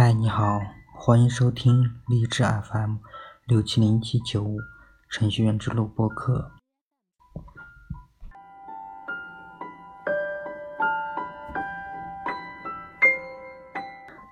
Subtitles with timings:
[0.00, 0.60] 嗨，你好，
[0.94, 2.98] 欢迎收听励志 FM
[3.46, 4.58] 六七零七九五
[5.10, 6.52] 程序员之路播客。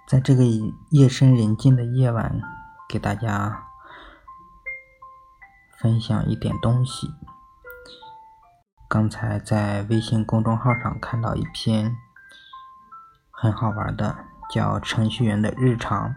[0.06, 0.45] 在这个
[0.91, 2.41] 夜深人静的夜晚，
[2.88, 3.66] 给大家
[5.80, 7.12] 分享一点东西。
[8.88, 11.96] 刚才在微信公众号上看到一篇
[13.33, 14.26] 很好玩的。
[14.50, 16.14] 叫程序员的日常，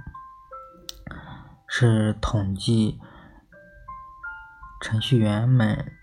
[1.68, 3.00] 是统计
[4.82, 5.94] 程序员们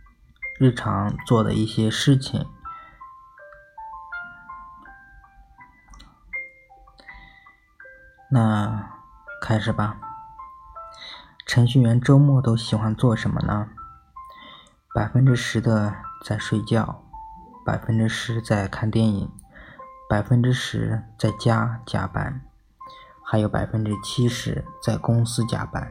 [0.59, 2.47] 日常做的一些事情。
[8.31, 8.91] 那
[9.41, 9.99] 开始吧。
[11.47, 13.69] 程序员周末都喜欢做什么呢？
[14.93, 17.05] 百分之十的在睡觉，
[17.65, 19.31] 百分之十在看电影。
[20.09, 22.41] 百分之十在家加班，
[23.25, 25.91] 还有百分之七十在公司加班。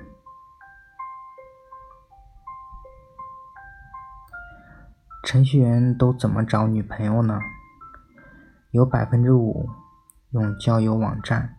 [5.21, 7.39] 程序员都怎么找女朋友呢？
[8.71, 9.69] 有百分之五
[10.29, 11.57] 用交友网站，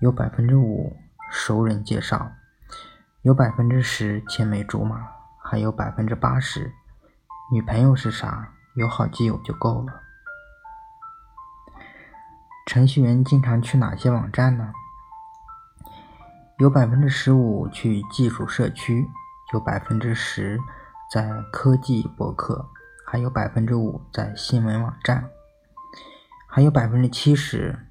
[0.00, 0.94] 有百分之五
[1.30, 2.32] 熟人介绍，
[3.22, 5.08] 有百分之十青梅竹马，
[5.42, 6.70] 还有百分之八十
[7.50, 8.52] 女朋友是啥？
[8.74, 10.07] 有好基友就够了。
[12.68, 14.74] 程序员经常去哪些网站呢？
[16.58, 19.08] 有百分之十五去技术社区，
[19.54, 20.60] 有百分之十
[21.10, 22.68] 在科技博客，
[23.06, 25.30] 还有百分之五在新闻网站，
[26.46, 27.88] 还有百分之七十，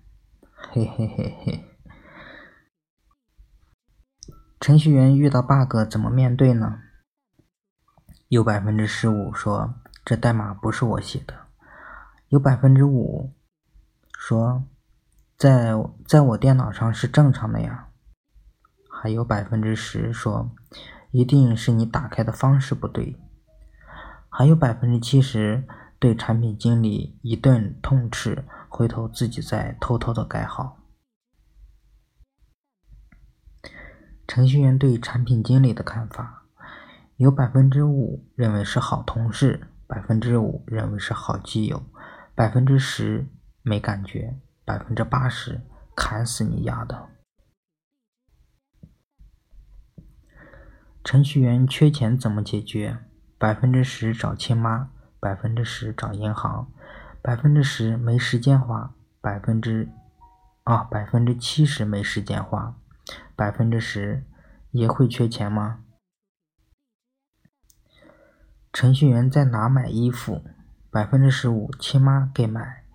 [0.69, 1.65] 嘿嘿嘿嘿。
[4.59, 6.81] 程序员遇到 bug 怎么面对呢？
[8.27, 9.73] 有百分之十五说
[10.05, 11.47] 这代码不是我写的，
[12.27, 13.33] 有百分之五。
[14.19, 14.63] 说，
[15.37, 15.75] 在
[16.07, 17.89] 在我电脑上是正常的呀。
[18.89, 20.49] 还有百分之十说，
[21.11, 23.15] 一定是你打开的方式不对。
[24.27, 25.65] 还有百分之七十
[25.99, 30.79] 对产品经理一顿痛斥，回头自己再偷偷的改好。
[34.27, 36.47] 程序员对产品经理的看法，
[37.17, 41.83] 有百分之五认为是好同事，百分之五认为是好基友，
[42.35, 43.27] 百分之十。
[43.67, 45.59] 没感觉，百分之八十
[45.93, 47.09] 砍死你丫的！
[51.03, 52.99] 程序员缺钱怎么解决？
[53.37, 54.89] 百分之十找亲妈，
[55.19, 56.71] 百分之十找银行，
[57.21, 59.89] 百分之十没时间花，百分之
[60.63, 62.79] 啊百分之七十没时间花，
[63.35, 64.23] 百分之十
[64.71, 65.83] 也会缺钱吗？
[68.71, 70.41] 程序员在哪买衣服？
[70.89, 72.86] 百分之十五亲妈给买。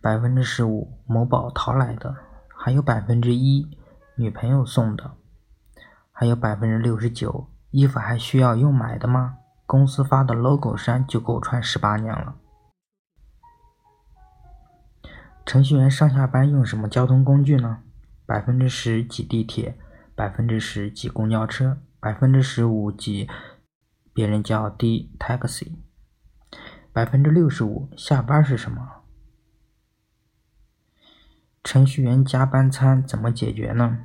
[0.00, 2.16] 百分之十五某宝淘来的，
[2.56, 3.76] 还有百分之一
[4.14, 5.12] 女朋友送的，
[6.10, 9.36] 还有百分之六十九衣服还需要用买的吗？
[9.66, 12.36] 公司发的 logo 衫就够穿十八年了。
[15.44, 17.82] 程序员上下班用什么交通工具呢？
[18.24, 19.76] 百分之十挤地铁，
[20.14, 23.28] 百分之十挤公交车，百分之十五挤
[24.14, 25.76] 别人叫的 taxi，
[26.92, 28.99] 百分之六十五下班是什么？
[31.62, 33.98] 程序员加班餐怎么解决呢？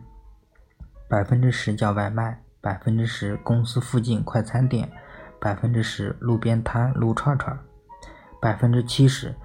[1.07, 4.91] 百分之十叫外卖，百分之十公司附近快餐店，
[5.39, 7.57] 百分之十路边摊撸串串，
[8.41, 9.35] 百分之七十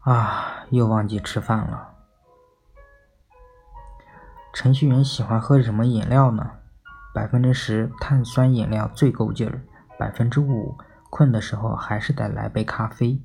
[0.00, 1.94] 啊，又忘记吃饭了。
[4.52, 6.58] 程序员喜欢喝什么饮料呢？
[7.14, 9.64] 百分之十碳酸饮料最够劲儿，
[9.98, 10.76] 百分之五
[11.08, 13.22] 困的时候还是得来杯咖啡，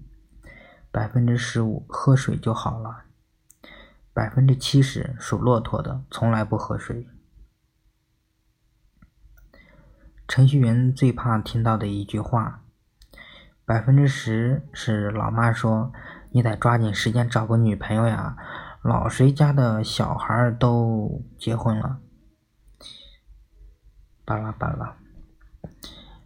[0.92, 3.07] 百分之十五喝水就好了。
[4.18, 7.08] 百分之七十属骆驼的，从来不喝水。
[10.28, 12.64] 程序员最怕听到的一句话，
[13.64, 15.94] 百分之十是老妈说
[16.34, 18.36] ：“你得抓紧时间找个女朋友呀，
[18.82, 22.00] 老谁家的小孩都结婚了。”
[24.26, 24.98] 巴拉巴拉。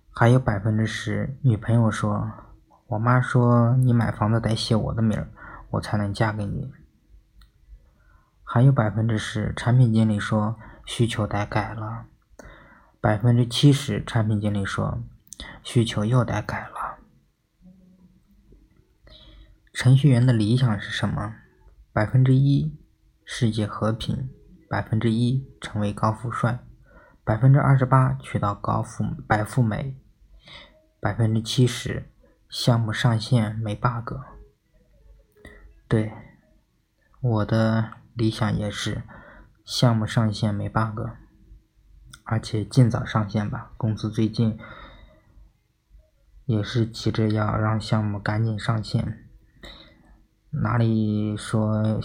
[0.10, 2.32] 还有百分之十，女朋友说
[2.88, 5.28] ：“我妈说你买房子得写我的名儿，
[5.72, 6.72] 我才能嫁给你。”
[8.54, 12.08] 还有百分之十，产品经理说需求得改了；
[13.00, 15.02] 百分之七十，产品经理说
[15.64, 16.98] 需求又得改了。
[19.72, 21.36] 程序员的理想是什么？
[21.94, 22.78] 百分之一，
[23.24, 24.28] 世界和平；
[24.70, 26.60] 百分之一，成为高富帅；
[27.24, 29.96] 百分之二十八，娶到高富白富美；
[31.00, 32.12] 百分之七十，
[32.50, 34.16] 项目上线没 bug。
[35.88, 36.12] 对，
[37.22, 38.01] 我的。
[38.14, 39.04] 理想也是
[39.64, 41.00] 项目上线没 bug，
[42.24, 43.72] 而且尽早上线吧。
[43.78, 44.60] 公司最近
[46.46, 49.30] 也是急着要让项目赶紧上线，
[50.50, 52.02] 哪里说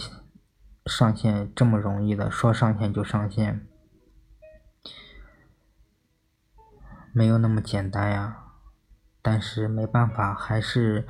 [0.85, 2.31] 上线这么容易的？
[2.31, 3.67] 说上线就上线，
[7.11, 8.43] 没有那么简单呀。
[9.21, 11.05] 但是没办法，还是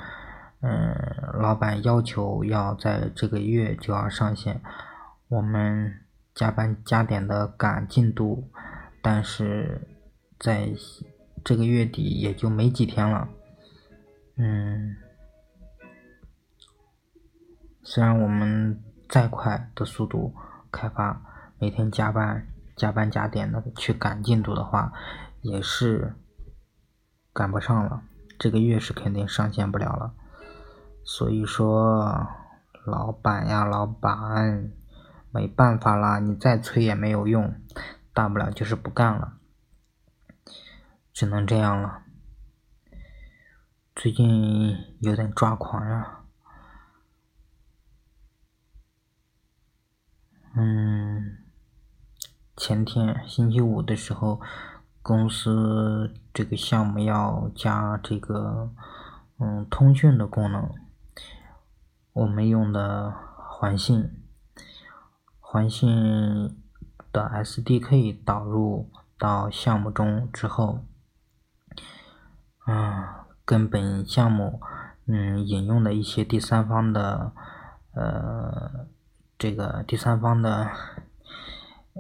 [0.62, 0.96] 嗯，
[1.40, 4.62] 老板要求要在这个月就要上线，
[5.28, 6.02] 我们。
[6.38, 8.48] 加班加点的赶进度，
[9.02, 9.82] 但是
[10.38, 10.70] 在
[11.44, 13.28] 这个月底也就没几天了。
[14.36, 14.96] 嗯，
[17.82, 20.32] 虽然我们再快的速度
[20.72, 21.20] 开发，
[21.58, 22.46] 每天加班
[22.76, 24.94] 加班加点的去赶进度的话，
[25.42, 26.14] 也是
[27.34, 28.04] 赶不上了。
[28.38, 30.14] 这个月是肯定上线不了了。
[31.10, 32.28] 所以说，
[32.86, 34.74] 老板呀，老板。
[35.30, 37.54] 没办法啦，你再催也没有用，
[38.12, 39.38] 大不了就是不干了，
[41.14, 42.04] 只能这样了。
[43.96, 46.22] 最近有点抓狂呀。
[50.56, 51.38] 嗯，
[52.56, 54.42] 前天星期五的时候，
[55.04, 58.74] 公司这个项目要加这个
[59.38, 60.74] 嗯通讯的功能，
[62.18, 63.14] 我们用的
[63.52, 64.24] 环信。
[65.40, 66.58] 环信
[67.12, 70.80] 的 SDK 导入到项目中之后，
[72.66, 74.60] 啊，跟本项目
[75.06, 77.34] 嗯引用的一些第三方的
[77.94, 78.88] 呃
[79.38, 80.72] 这个第三方的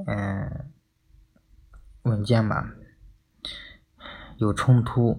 [0.07, 0.71] 嗯
[2.01, 2.71] 文件吧
[4.37, 5.17] 有冲突，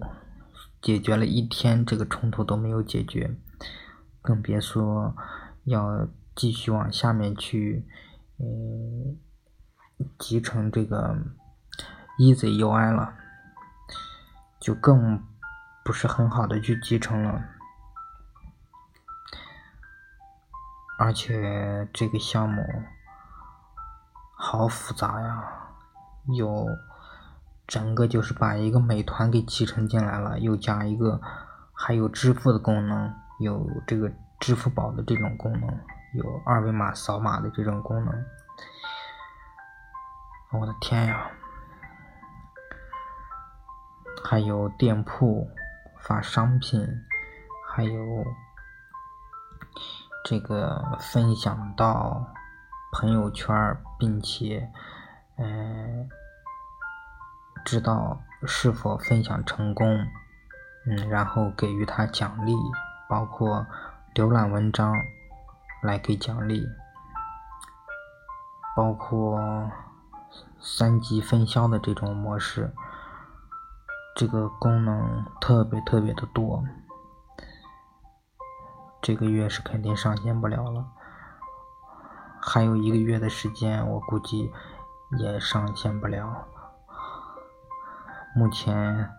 [0.81, 3.37] 解决了一天这个冲突都没有解决，
[4.21, 5.15] 更别说
[5.63, 7.87] 要继续往下面去。
[8.41, 9.17] 嗯，
[10.17, 11.13] 集成这个
[12.17, 13.13] Easy UI 了，
[14.61, 15.21] 就更
[15.83, 17.43] 不是很好的去集成了，
[20.97, 22.63] 而且这个项目
[24.37, 25.73] 好复杂呀，
[26.33, 26.65] 有
[27.67, 31.19] 整个就是把一个美团给集成进来了，又加一个
[31.73, 35.79] 还有支付的功能，有这个支付宝的这种功能。
[36.13, 38.25] 有二维码扫码的这种功能，
[40.59, 41.29] 我的天呀！
[44.23, 45.47] 还有店铺
[45.99, 46.83] 发商品，
[47.67, 48.25] 还有
[50.25, 52.33] 这个分享到
[52.91, 53.55] 朋友圈，
[53.99, 54.67] 并且，
[55.37, 56.09] 嗯，
[57.63, 60.07] 知道是否分享成功，
[60.87, 62.55] 嗯，然后给予他奖励，
[63.09, 63.67] 包括
[64.13, 64.95] 浏览文章。
[65.81, 66.67] 来给奖励，
[68.75, 69.71] 包括
[70.59, 72.73] 三级分销的这种模式，
[74.13, 76.65] 这个功能特别特别的多，
[79.01, 80.87] 这个月是肯定上线不了了，
[82.41, 84.51] 还有一个月的时间，我估计
[85.17, 86.45] 也上线不了，
[88.35, 89.09] 目前。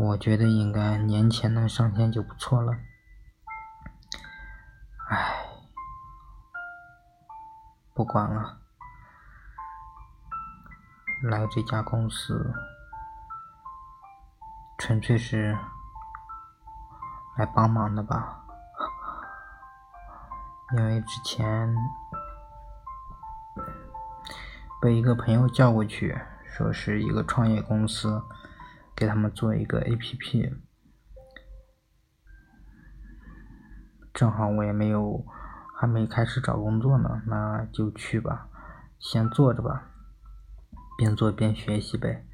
[0.00, 2.72] 我觉得应该年前能上线就不错了。
[5.08, 5.44] 唉，
[7.94, 8.60] 不管了，
[11.24, 12.54] 来这家公司
[14.78, 15.58] 纯粹是
[17.36, 18.44] 来帮忙的吧，
[20.76, 21.74] 因为之前
[24.80, 28.22] 被一个朋友叫过去，说是一个创业公司。
[28.98, 30.58] 给他们做一个 APP，
[34.12, 35.24] 正好我也没有，
[35.78, 38.48] 还没开始找工作呢，那就去吧，
[38.98, 39.92] 先做着吧，
[40.96, 42.26] 边做边学习呗。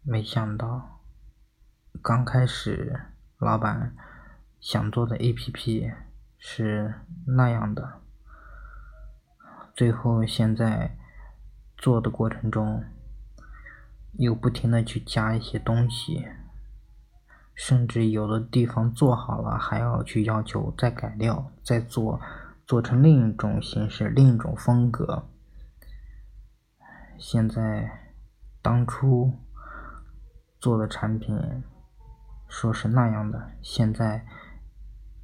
[0.00, 1.02] 没想到，
[2.00, 2.98] 刚开始
[3.36, 3.94] 老板
[4.58, 5.94] 想做的 APP
[6.38, 6.94] 是
[7.26, 8.00] 那样的，
[9.74, 10.96] 最后现在
[11.76, 12.82] 做的过程中。
[14.12, 16.26] 又不停的去加一些东西，
[17.54, 22.20] 甚至有的地方做好了，还要去要求再改掉，再做，
[22.66, 25.28] 做成另一种形式、另一种风格。
[27.18, 28.12] 现在，
[28.62, 29.32] 当初
[30.60, 31.64] 做的产品
[32.48, 34.24] 说是那样的，现在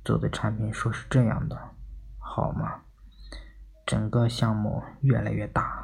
[0.05, 1.57] 做的产品说是这样的，
[2.19, 2.83] 好吗？
[3.87, 5.84] 整个项目越来越大。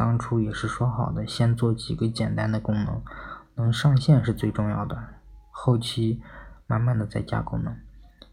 [0.00, 3.02] 当初也是说好的，先做几个简单的功能，
[3.54, 4.96] 能上线是最重要的，
[5.50, 6.22] 后期
[6.66, 7.76] 慢慢的再加功能。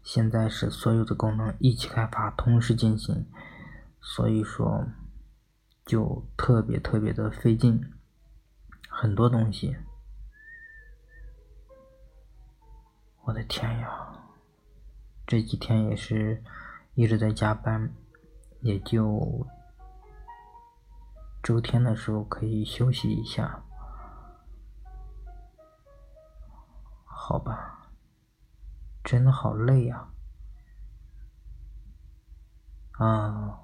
[0.02, 3.26] 现在是所有的功能一起开发，同时进行，
[4.00, 4.86] 所以说
[5.84, 7.92] 就特别特别的费劲，
[8.88, 9.76] 很多东西，
[13.24, 13.90] 我的天呀！
[15.26, 16.42] 这几天也是
[16.94, 17.92] 一直在加班，
[18.62, 19.46] 也就
[21.42, 23.62] 周天的时候可以休息一下，
[27.04, 27.90] 好吧，
[29.02, 30.08] 真的好累呀！
[32.92, 33.60] 啊，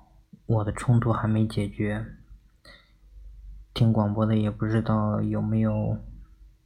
[0.46, 2.06] 我的冲突还没解决，
[3.72, 5.98] 听广播的也不知道有没有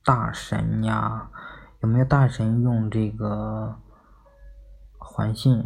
[0.04, 1.30] 大神呀，
[1.80, 3.80] 有没有大神用这个。
[5.00, 5.64] 还信，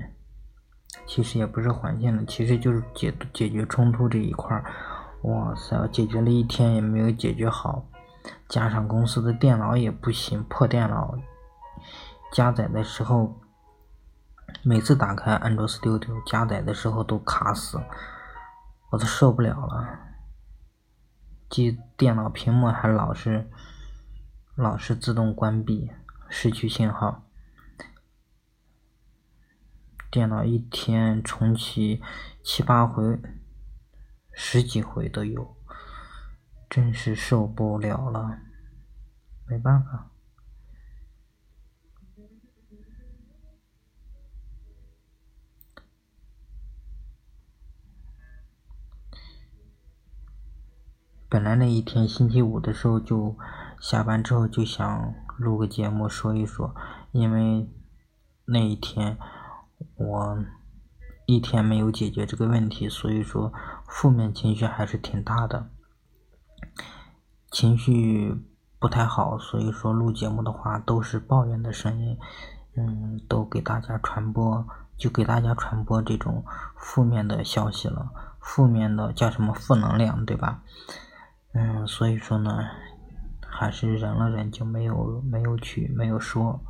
[1.05, 4.65] 其实也不是还信了，其实就是解解决冲突这一块儿。
[5.23, 7.87] 哇塞，解决了一天也没有解决好，
[8.49, 11.17] 加上公司的电脑也不行，破电脑，
[12.33, 13.41] 加载的时候，
[14.63, 17.81] 每次打开安卓 Studio 加载的时候都卡死，
[18.91, 19.99] 我都受不了了。
[21.49, 23.49] 机电脑屏幕还老是
[24.57, 25.93] 老是自动关闭，
[26.29, 27.23] 失去信号。
[30.11, 32.03] 电脑一天重启
[32.43, 33.21] 七八回、
[34.33, 35.57] 十几回都有，
[36.69, 38.39] 真是受不了了，
[39.47, 40.11] 没办法。
[51.29, 53.37] 本来那一天星期五的时候就
[53.81, 56.75] 下班之后就想录个节目说一说，
[57.13, 57.71] 因为
[58.47, 59.19] 那一天。
[59.97, 60.45] 我
[61.25, 63.53] 一天没有解决这个问题，所以说
[63.87, 65.69] 负面情绪还是挺大的，
[67.51, 68.45] 情绪
[68.79, 72.19] 不太好，所以说录节目的话都是抱怨的声音，
[72.77, 74.67] 嗯，都给大家传播，
[74.99, 76.45] 就给大家传播这种
[76.77, 78.11] 负面的消息了，
[78.41, 80.63] 负面的叫什么负能量，对吧？
[81.55, 82.65] 嗯，所以说呢，
[83.47, 86.61] 还是忍了忍，就没有没有去没有说，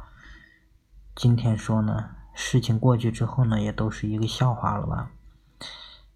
[1.14, 2.21] 今天说呢。
[2.34, 5.10] 事情过去之后呢，也都是一个笑话了吧？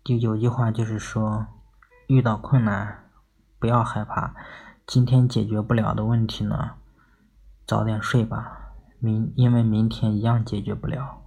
[0.05, 1.47] 就有句话就是说，
[2.07, 3.11] 遇到困难
[3.59, 4.35] 不要害怕，
[4.87, 6.75] 今天解决不了的问题呢，
[7.67, 11.23] 早点睡吧，明因为明天一样解决不了，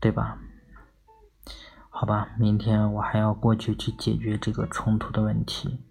[0.00, 0.38] 对吧？
[1.88, 5.84] 好吧，明天我还要过去去解决这个冲突的问题。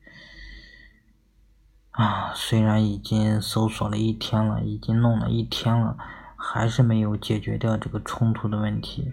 [1.92, 5.98] 啊，虽然已经搜索了一天了，已经弄了一天了。
[6.42, 9.12] 还是没有解决掉这个冲突的问题。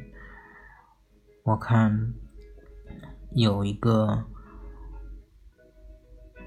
[1.43, 2.15] 我看
[3.33, 4.25] 有一个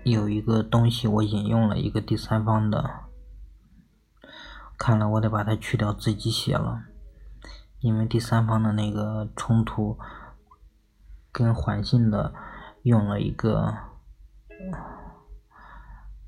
[0.03, 3.01] 有一个东西，我引用了一个第三方的，
[4.77, 6.86] 看来我得把它去掉，自己写了，
[7.81, 10.00] 因为第三方的那个冲突
[11.31, 12.33] 跟环信的
[12.83, 13.75] 用了一个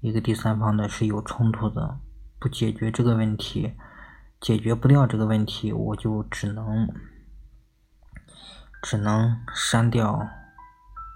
[0.01, 1.99] 一个第三方的是有冲突的，
[2.37, 3.73] 不解决这个问题。
[4.41, 6.91] 解决不掉这个问题，我就只能
[8.81, 10.27] 只能删掉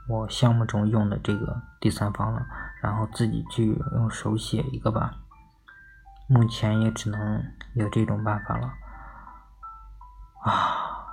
[0.08, 2.46] 我项目中用的这个第三方了，
[2.82, 5.16] 然后自己去用手写一个吧。
[6.28, 8.74] 目前也只能有这种办法了。
[10.44, 11.08] 啊！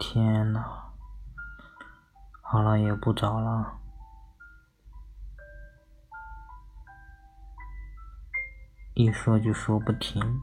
[0.00, 0.64] 天呐！
[2.42, 3.78] 好了，也不早了。
[8.98, 10.42] 一说就说不停，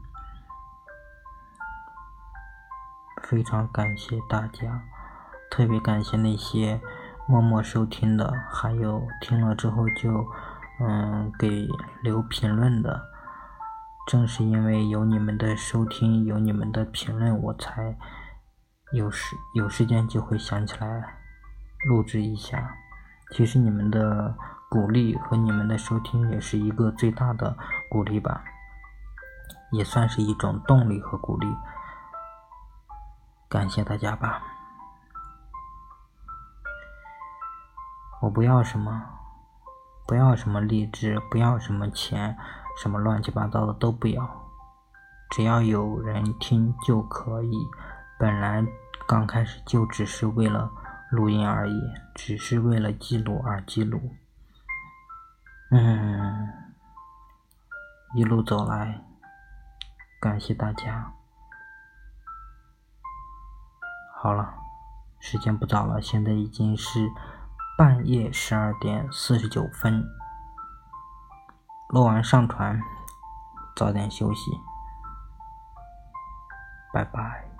[3.22, 4.82] 非常感谢大家，
[5.50, 6.80] 特别感谢那些
[7.28, 10.26] 默默收听的，还有听了之后就
[10.80, 11.68] 嗯给
[12.02, 12.98] 留评论的。
[14.06, 17.94] 正是因为有你们的收听，有你们的评论，我才
[18.94, 21.18] 有时有时间就会想起来
[21.86, 22.74] 录制一下。
[23.32, 24.34] 其实你们的。
[24.76, 27.56] 鼓励和你们的收听也是一个最大的
[27.88, 28.44] 鼓励吧，
[29.72, 31.46] 也算是一种动力和鼓励。
[33.48, 34.42] 感谢大家吧。
[38.20, 39.02] 我不要什么，
[40.06, 42.36] 不要什么励志，不要什么钱，
[42.76, 44.28] 什么乱七八糟的都不要，
[45.30, 47.66] 只要有人听就可以。
[48.18, 48.62] 本来
[49.08, 50.70] 刚开始就只是为了
[51.10, 51.80] 录音而已，
[52.14, 53.98] 只是为了记录而记录。
[55.70, 56.48] 嗯，
[58.14, 59.02] 一路走来，
[60.20, 61.12] 感谢大家。
[64.14, 64.54] 好了，
[65.18, 67.10] 时间不早了，现在已经是
[67.76, 70.04] 半夜十二点四十九分。
[71.88, 72.80] 录完上传，
[73.74, 74.52] 早点休息。
[76.92, 77.55] 拜拜。